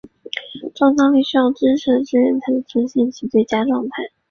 [0.73, 4.09] 创造力需要知识的支援才能呈现其最佳状态。